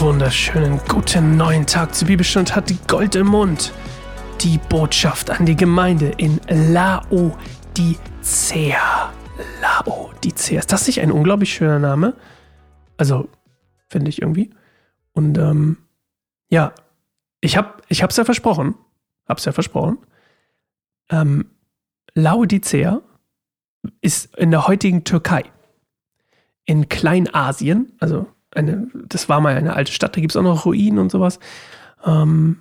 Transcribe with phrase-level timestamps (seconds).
[0.00, 3.72] wunderschönen guten neuen Tag zur Bibelstunde hat die Gold im Mund.
[4.40, 7.42] Die Botschaft an die Gemeinde in Laodicea.
[9.60, 10.58] Laodicea.
[10.58, 12.14] Ist das nicht ein unglaublich schöner Name?
[12.96, 13.28] Also,
[13.88, 14.50] finde ich irgendwie.
[15.12, 15.78] Und ähm,
[16.48, 16.72] ja,
[17.40, 18.74] ich habe ich ja versprochen.
[19.28, 19.98] Hab's ja versprochen.
[21.10, 21.50] Ähm,
[22.14, 23.00] Laodicea
[24.00, 25.44] ist in der heutigen Türkei.
[26.64, 30.66] In Kleinasien, also eine, das war mal eine alte Stadt, da gibt es auch noch
[30.66, 31.38] Ruinen und sowas.
[32.04, 32.58] Ähm,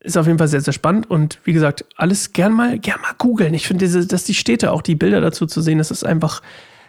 [0.00, 3.14] ist auf jeden Fall sehr, sehr spannend und wie gesagt, alles gern mal, gern mal
[3.16, 3.54] googeln.
[3.54, 6.42] Ich finde, dass die Städte, auch die Bilder dazu zu sehen, das ist einfach,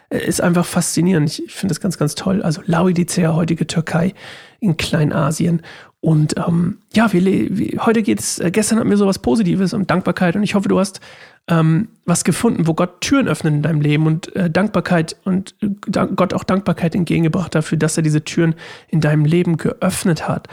[0.08, 1.38] ist einfach faszinierend.
[1.38, 2.42] Ich finde das ganz, ganz toll.
[2.42, 4.14] Also Laodicea, heutige Türkei
[4.60, 5.62] in Kleinasien.
[6.00, 10.36] Und ähm, ja, wir, wir, heute geht's, äh, gestern hatten wir sowas Positives und Dankbarkeit
[10.36, 11.00] und ich hoffe, du hast
[11.48, 15.68] ähm, was gefunden, wo Gott Türen öffnet in deinem Leben und äh, Dankbarkeit und äh,
[15.90, 18.54] Gott auch Dankbarkeit entgegengebracht dafür, dass er diese Türen
[18.88, 20.48] in deinem Leben geöffnet hat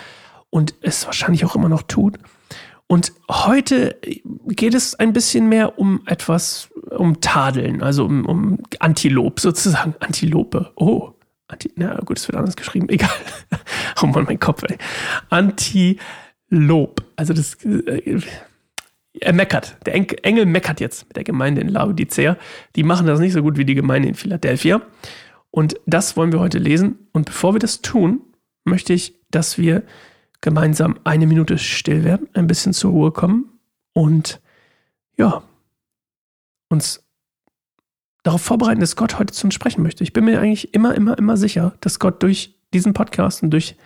[0.49, 2.17] und es wahrscheinlich auch immer noch tut.
[2.87, 3.97] Und heute
[4.47, 9.95] geht es ein bisschen mehr um etwas, um Tadeln, also um, um Antilop sozusagen.
[9.99, 10.71] Antilope.
[10.75, 11.13] Oh,
[11.47, 13.09] Anti, na gut, es wird anders geschrieben, egal.
[14.01, 14.77] oh Mann, mein Kopf, ey.
[15.29, 17.03] Antilob.
[17.15, 18.19] Also das, äh,
[19.19, 19.77] er meckert.
[19.85, 22.37] Der Engel meckert jetzt mit der Gemeinde in Laodicea.
[22.75, 24.81] Die machen das nicht so gut wie die Gemeinde in Philadelphia.
[25.51, 27.07] Und das wollen wir heute lesen.
[27.11, 28.21] Und bevor wir das tun,
[28.63, 29.83] möchte ich, dass wir
[30.43, 33.59] gemeinsam eine Minute still werden, ein bisschen zur Ruhe kommen
[33.93, 34.41] und
[35.17, 35.41] ja,
[36.69, 37.03] uns
[38.23, 40.03] darauf vorbereiten, dass Gott heute zu uns sprechen möchte.
[40.03, 43.77] Ich bin mir eigentlich immer, immer, immer sicher, dass Gott durch diesen Podcast und durch,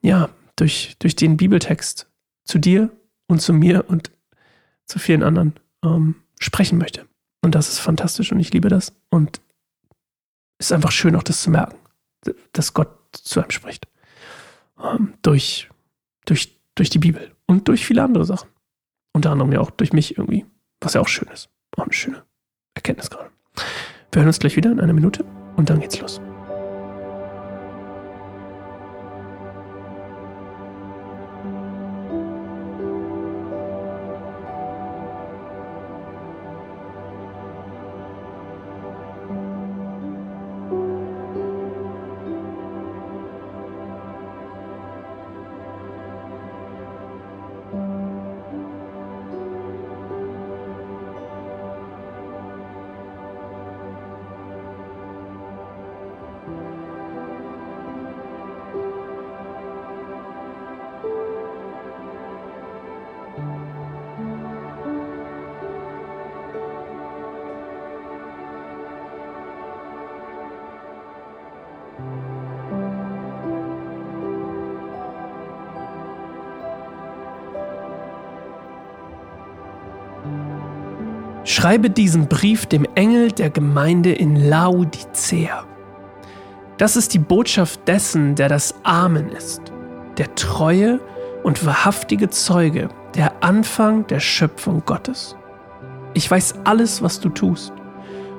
[0.00, 2.08] ja, durch, durch den Bibeltext
[2.44, 2.90] zu dir
[3.26, 4.10] und zu mir und
[4.86, 5.52] zu vielen anderen
[5.84, 7.06] ähm, sprechen möchte.
[7.42, 8.94] Und das ist fantastisch und ich liebe das.
[9.10, 9.42] Und
[10.56, 11.76] es ist einfach schön, auch das zu merken,
[12.52, 13.86] dass Gott zu einem spricht.
[14.82, 15.68] Ähm, durch,
[16.26, 18.48] durch, durch die Bibel und durch viele andere Sachen.
[19.12, 20.46] Unter anderem ja auch durch mich irgendwie,
[20.80, 21.50] was ja auch schön ist.
[21.76, 22.22] Auch eine schöne
[22.74, 23.30] Erkenntnis gerade.
[24.12, 25.24] Wir hören uns gleich wieder in einer Minute
[25.56, 26.20] und dann geht's los.
[81.58, 85.66] Schreibe diesen Brief dem Engel der Gemeinde in Laodicea.
[86.76, 89.72] Das ist die Botschaft dessen, der das Amen ist,
[90.18, 91.00] der treue
[91.42, 95.34] und wahrhaftige Zeuge, der Anfang der Schöpfung Gottes.
[96.14, 97.72] Ich weiß alles, was du tust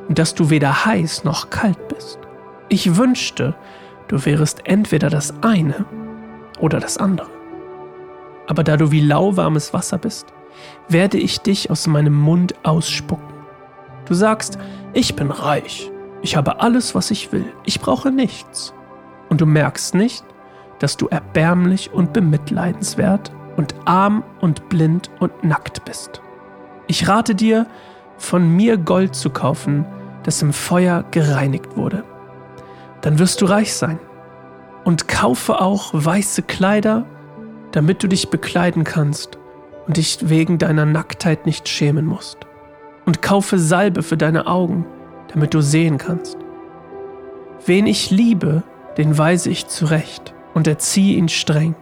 [0.07, 2.19] und dass du weder heiß noch kalt bist.
[2.69, 3.53] Ich wünschte,
[4.07, 5.84] du wärest entweder das eine
[6.57, 7.28] oder das andere.
[8.47, 10.28] Aber da du wie lauwarmes Wasser bist,
[10.87, 13.33] werde ich dich aus meinem Mund ausspucken.
[14.05, 14.57] Du sagst,
[14.93, 18.73] ich bin reich, ich habe alles, was ich will, ich brauche nichts.
[19.29, 20.25] Und du merkst nicht,
[20.79, 26.21] dass du erbärmlich und bemitleidenswert und arm und blind und nackt bist.
[26.88, 27.67] Ich rate dir,
[28.17, 29.85] von mir Gold zu kaufen,
[30.23, 32.03] das im Feuer gereinigt wurde.
[33.01, 33.99] Dann wirst du reich sein.
[34.83, 37.05] Und kaufe auch weiße Kleider,
[37.71, 39.38] damit du dich bekleiden kannst
[39.89, 42.38] und dich wegen deiner Nacktheit nicht schämen musst.
[43.07, 44.86] Und kaufe Salbe für deine Augen,
[45.33, 46.38] damit du sehen kannst.
[47.65, 48.62] Wen ich liebe,
[48.97, 51.74] den weise ich zurecht und erziehe ihn streng.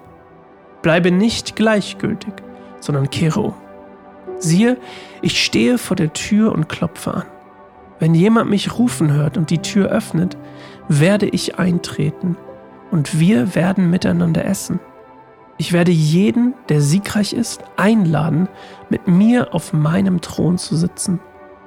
[0.82, 2.32] Bleibe nicht gleichgültig,
[2.80, 3.56] sondern kehre um.
[4.40, 4.78] Siehe,
[5.22, 7.26] ich stehe vor der Tür und klopfe an.
[8.00, 10.38] Wenn jemand mich rufen hört und die Tür öffnet,
[10.88, 12.38] werde ich eintreten
[12.90, 14.80] und wir werden miteinander essen.
[15.60, 18.48] Ich werde jeden, der siegreich ist, einladen,
[18.90, 21.20] mit mir auf meinem Thron zu sitzen,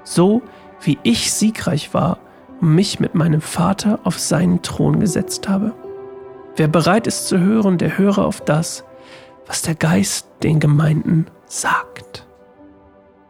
[0.04, 0.42] so
[0.80, 2.18] wie ich siegreich war
[2.60, 5.74] und mich mit meinem Vater auf seinen Thron gesetzt habe.
[6.54, 8.84] Wer bereit ist zu hören, der höre auf das,
[9.46, 12.26] was der Geist den Gemeinden sagt.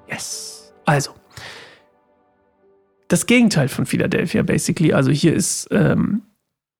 [0.08, 0.74] Yes.
[0.84, 1.12] Also,
[3.08, 4.92] das Gegenteil von Philadelphia, basically.
[4.92, 6.22] Also hier ist, ähm,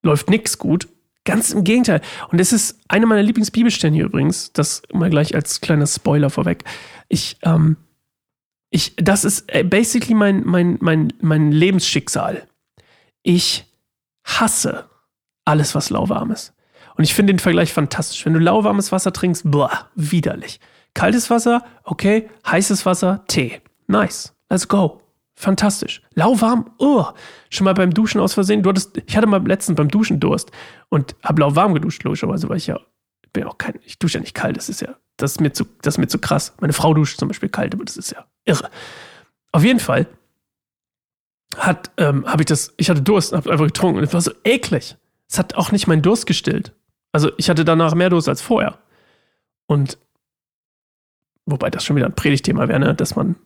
[0.02, 0.88] läuft nichts gut
[1.30, 2.00] Ganz im Gegenteil.
[2.30, 6.64] Und es ist eine meiner Lieblingsbibelstellen hier übrigens, das mal gleich als kleiner Spoiler vorweg.
[7.08, 7.76] Ich, ähm,
[8.70, 12.46] ich, das ist äh, basically mein, mein, mein, mein Lebensschicksal.
[13.22, 13.64] Ich
[14.24, 14.90] hasse
[15.44, 16.52] alles, was lauwarm ist.
[16.96, 18.26] Und ich finde den Vergleich fantastisch.
[18.26, 20.58] Wenn du lauwarmes Wasser trinkst, boah, widerlich.
[20.94, 22.28] Kaltes Wasser, okay.
[22.44, 23.60] Heißes Wasser, Tee.
[23.86, 24.34] Nice.
[24.50, 25.00] Let's go.
[25.40, 26.02] Fantastisch.
[26.14, 27.06] Lauwarm, oh.
[27.48, 28.62] Schon mal beim Duschen aus Versehen.
[28.62, 30.52] Du hattest, ich hatte mal letztens beim Duschen Durst
[30.90, 32.78] und habe lauwarm geduscht, logischerweise, weil ich ja,
[33.32, 34.58] bin auch kein, ich dusche ja nicht kalt.
[34.58, 36.52] Das ist ja, das ist mir zu, das ist mir zu krass.
[36.60, 38.68] Meine Frau duscht zum Beispiel kalt, aber das ist ja irre.
[39.50, 40.06] Auf jeden Fall
[41.56, 44.32] hat, ähm, habe ich das, ich hatte Durst, habe einfach getrunken und es war so
[44.44, 44.98] eklig.
[45.26, 46.74] Es hat auch nicht meinen Durst gestillt.
[47.12, 48.78] Also ich hatte danach mehr Durst als vorher.
[49.66, 49.96] Und
[51.46, 52.94] wobei das schon wieder ein Predigtthema wäre, ne?
[52.94, 53.36] dass man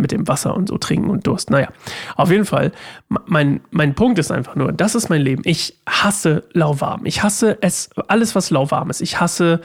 [0.00, 1.50] mit dem Wasser und so trinken und Durst.
[1.50, 1.68] Naja,
[2.16, 2.72] auf jeden Fall,
[3.08, 5.42] mein, mein Punkt ist einfach nur, das ist mein Leben.
[5.44, 7.06] Ich hasse lauwarm.
[7.06, 9.00] Ich hasse es, alles, was lauwarm ist.
[9.00, 9.60] Ich hasse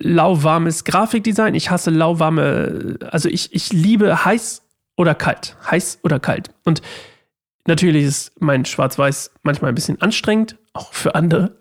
[0.00, 1.54] lauwarmes Grafikdesign.
[1.54, 4.62] Ich hasse lauwarme, also ich, ich liebe heiß
[4.96, 5.56] oder kalt.
[5.70, 6.50] Heiß oder kalt.
[6.64, 6.82] Und
[7.68, 11.58] Natürlich ist mein Schwarz-Weiß manchmal ein bisschen anstrengend, auch für andere.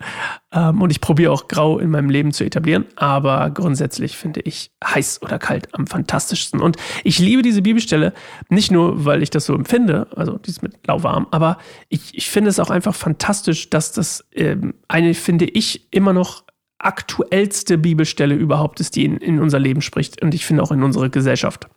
[0.53, 2.85] Ähm, und ich probiere auch Grau in meinem Leben zu etablieren.
[2.95, 6.61] Aber grundsätzlich finde ich heiß oder kalt am fantastischsten.
[6.61, 8.13] Und ich liebe diese Bibelstelle
[8.47, 11.57] nicht nur, weil ich das so empfinde, also dieses mit lauwarm, aber
[11.89, 16.45] ich, ich finde es auch einfach fantastisch, dass das ähm, eine, finde ich, immer noch
[16.77, 20.21] aktuellste Bibelstelle überhaupt ist, die in, in unser Leben spricht.
[20.21, 21.67] Und ich finde auch in unsere Gesellschaft.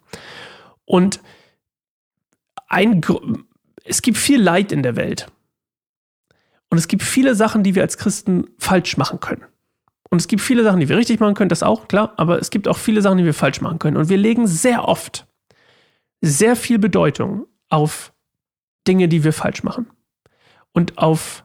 [0.85, 1.21] Und
[2.69, 3.50] ein Grund
[3.85, 5.27] es gibt viel Leid in der Welt.
[6.71, 9.45] Und es gibt viele Sachen, die wir als Christen falsch machen können.
[10.09, 12.51] Und es gibt viele Sachen, die wir richtig machen können, das auch, klar, aber es
[12.51, 13.97] gibt auch viele Sachen, die wir falsch machen können.
[13.97, 15.27] Und wir legen sehr oft
[16.21, 18.13] sehr viel Bedeutung auf
[18.87, 19.87] Dinge, die wir falsch machen.
[20.73, 21.45] Und auf,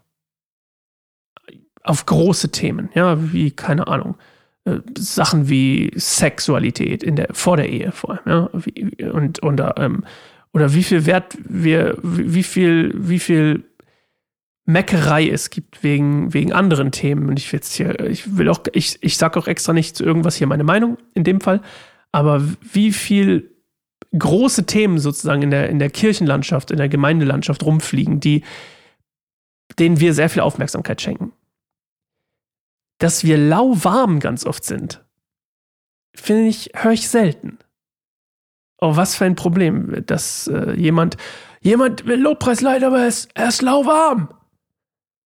[1.83, 4.17] auf große Themen, ja, wie, keine Ahnung,
[4.65, 9.61] äh, Sachen wie Sexualität in der, vor der Ehe vor allem, ja, wie, und, und
[9.77, 10.03] ähm,
[10.55, 13.65] oder wie viel Wert wir, wie viel, wie viel
[14.63, 17.27] Meckerei es gibt wegen, wegen anderen Themen.
[17.27, 20.05] Und ich will jetzt hier, ich will auch, ich, ich sage auch extra nicht zu
[20.05, 21.61] irgendwas hier meine Meinung in dem Fall,
[22.13, 22.41] aber
[22.71, 23.53] wie viel
[24.17, 28.45] große Themen sozusagen in der, in der Kirchenlandschaft, in der Gemeindelandschaft rumfliegen, die,
[29.77, 31.33] denen wir sehr viel Aufmerksamkeit schenken.
[32.97, 35.03] Dass wir lauwarm ganz oft sind,
[36.15, 37.57] finde ich, höre ich selten.
[38.85, 41.17] Oh, was für ein Problem, dass äh, jemand,
[41.61, 44.29] jemand will Lobpreis leiden, aber er ist, er ist lauwarm.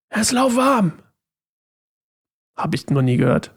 [0.08, 0.94] Er ist lauwarm.
[2.56, 3.54] Hab ich noch nie gehört.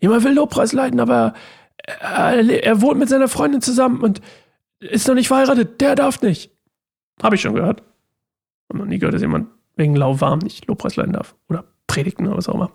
[0.00, 1.34] Jemand will Lobpreis leiden, aber
[1.76, 4.20] er, er, wohnt mit seiner Freundin zusammen und
[4.80, 5.80] ist noch nicht verheiratet.
[5.80, 6.50] Der darf nicht.
[7.22, 7.84] Hab ich schon gehört.
[8.68, 9.46] Hab noch nie gehört, dass jemand
[9.76, 11.36] wegen lauwarm nicht Lobpreis leiden darf.
[11.48, 12.72] Oder predigen oder was auch immer.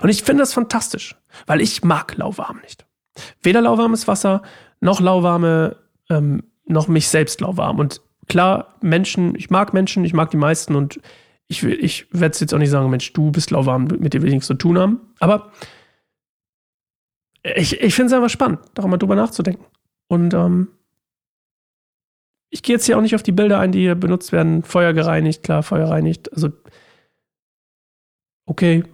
[0.00, 1.14] Und ich finde das fantastisch,
[1.46, 2.86] weil ich mag lauwarm nicht.
[3.42, 4.40] Weder lauwarmes Wasser
[4.80, 5.76] noch lauwarme,
[6.10, 7.78] ähm, noch mich selbst lauwarm.
[7.78, 11.00] Und klar, Menschen, ich mag Menschen, ich mag die meisten und
[11.48, 14.28] ich, ich werde es jetzt auch nicht sagen, Mensch, du bist lauwarm, mit dir will
[14.28, 15.00] ich nichts zu tun haben.
[15.18, 15.50] Aber
[17.42, 19.64] ich, ich finde es einfach spannend, darüber drüber nachzudenken.
[20.08, 20.68] Und ähm,
[22.50, 24.62] ich gehe jetzt hier auch nicht auf die Bilder ein, die hier benutzt werden.
[24.62, 26.32] Feuer gereinigt, klar, Feuer reinigt.
[26.32, 26.50] Also,
[28.46, 28.84] okay,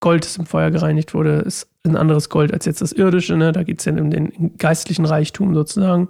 [0.00, 3.36] Gold, das im Feuer gereinigt wurde, ist ein anderes Gold als jetzt das irdische.
[3.36, 3.52] Ne?
[3.52, 6.08] Da geht es ja um den geistlichen Reichtum sozusagen.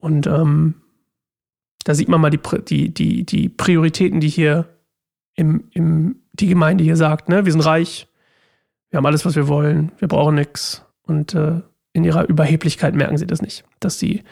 [0.00, 0.74] Und ähm,
[1.84, 4.68] da sieht man mal die, die, die, die Prioritäten, die hier
[5.34, 7.28] im, im, die Gemeinde hier sagt.
[7.28, 7.44] Ne?
[7.44, 8.08] Wir sind reich,
[8.90, 10.84] wir haben alles, was wir wollen, wir brauchen nichts.
[11.02, 11.60] Und äh,
[11.92, 14.22] in ihrer Überheblichkeit merken sie das nicht, dass sie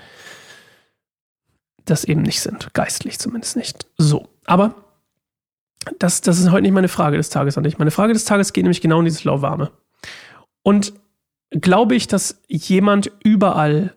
[1.84, 3.86] das eben nicht sind, geistlich zumindest nicht.
[3.96, 4.74] So, aber
[5.98, 7.78] das, das ist heute nicht meine Frage des Tages an dich.
[7.78, 9.70] Meine Frage des Tages geht nämlich genau in dieses Lauwarme.
[10.62, 10.92] Und
[11.50, 13.94] glaube ich, dass jemand überall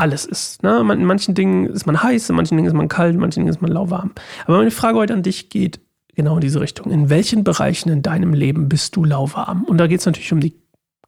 [0.00, 0.62] alles ist.
[0.62, 0.78] Ne?
[0.78, 3.50] In manchen Dingen ist man heiß, in manchen Dingen ist man kalt, in manchen Dingen
[3.50, 4.12] ist man lauwarm.
[4.46, 5.80] Aber meine Frage heute an dich geht
[6.14, 6.90] genau in diese Richtung.
[6.90, 9.64] In welchen Bereichen in deinem Leben bist du lauwarm?
[9.64, 10.54] Und da geht es natürlich um die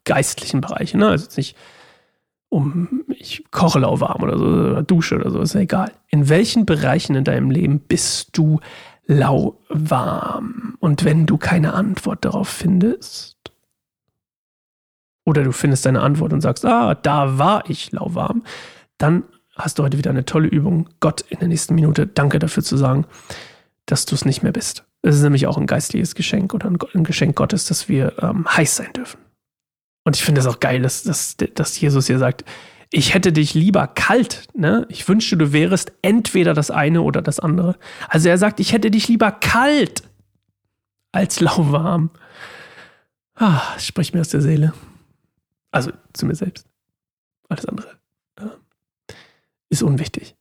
[0.05, 0.97] geistlichen Bereiche.
[0.97, 1.07] Ne?
[1.07, 1.55] Also nicht
[2.49, 5.91] um, ich koche lauwarm oder so, oder dusche oder so, ist ja egal.
[6.09, 8.59] In welchen Bereichen in deinem Leben bist du
[9.07, 10.75] lauwarm?
[10.79, 13.37] Und wenn du keine Antwort darauf findest,
[15.25, 18.43] oder du findest deine Antwort und sagst, ah, da war ich lauwarm,
[18.97, 19.23] dann
[19.55, 22.77] hast du heute wieder eine tolle Übung, Gott in der nächsten Minute Danke dafür zu
[22.77, 23.05] sagen,
[23.85, 24.85] dass du es nicht mehr bist.
[25.01, 28.77] Es ist nämlich auch ein geistliches Geschenk oder ein Geschenk Gottes, dass wir ähm, heiß
[28.77, 29.19] sein dürfen.
[30.05, 32.45] Und ich finde es auch geil, dass, dass, dass Jesus hier sagt,
[32.89, 34.85] ich hätte dich lieber kalt, ne?
[34.89, 37.75] Ich wünschte, du wärest entweder das eine oder das andere.
[38.07, 40.03] Also er sagt, ich hätte dich lieber kalt
[41.11, 42.11] als lauwarm.
[43.35, 44.73] Ah, es spricht mir aus der Seele.
[45.71, 46.67] Also zu mir selbst.
[47.49, 47.97] Alles andere
[48.37, 48.49] äh,
[49.73, 50.35] ist unwichtig.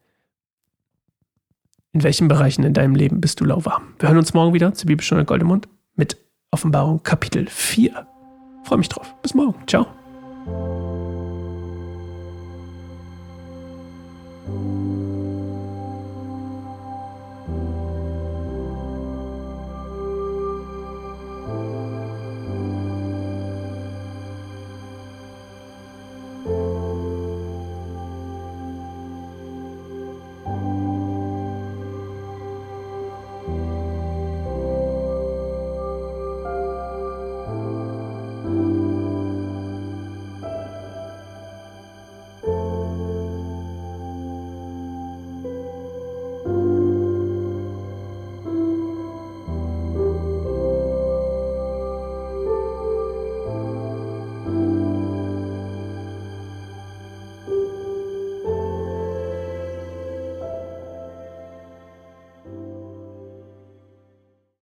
[1.92, 3.94] In welchen Bereichen in deinem Leben bist du lauwarm?
[3.98, 6.16] Wir hören uns morgen wieder zur Bibelstunde Goldemund mit
[6.50, 8.06] Offenbarung Kapitel 4.
[8.64, 9.14] Freue mich drauf.
[9.22, 9.56] Bis morgen.
[9.66, 9.86] Ciao.